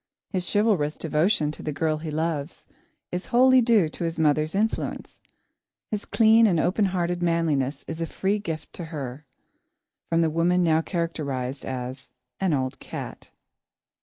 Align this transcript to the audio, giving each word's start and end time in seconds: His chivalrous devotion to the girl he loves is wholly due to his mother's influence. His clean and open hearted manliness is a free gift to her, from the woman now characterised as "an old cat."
His 0.31 0.51
chivalrous 0.51 0.97
devotion 0.97 1.51
to 1.51 1.61
the 1.61 1.71
girl 1.71 1.99
he 1.99 2.09
loves 2.09 2.65
is 3.11 3.27
wholly 3.27 3.61
due 3.61 3.87
to 3.89 4.03
his 4.03 4.17
mother's 4.17 4.55
influence. 4.55 5.19
His 5.91 6.05
clean 6.05 6.47
and 6.47 6.59
open 6.59 6.85
hearted 6.85 7.21
manliness 7.21 7.85
is 7.87 8.01
a 8.01 8.07
free 8.07 8.39
gift 8.39 8.73
to 8.73 8.85
her, 8.85 9.27
from 10.09 10.21
the 10.21 10.31
woman 10.31 10.63
now 10.63 10.81
characterised 10.81 11.65
as 11.65 12.09
"an 12.39 12.51
old 12.51 12.79
cat." 12.79 13.29